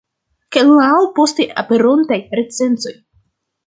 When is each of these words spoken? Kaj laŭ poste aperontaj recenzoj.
Kaj 0.55 0.63
laŭ 0.69 0.95
poste 1.21 1.47
aperontaj 1.65 2.21
recenzoj. 2.43 2.99